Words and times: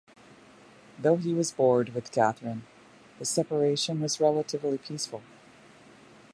Though 0.97 1.17
he 1.17 1.31
was 1.31 1.51
"bored" 1.51 1.89
with 1.89 2.11
Catherine, 2.11 2.63
the 3.19 3.25
separation 3.25 4.01
was 4.01 4.19
relatively 4.19 4.79
peaceful. 4.79 5.21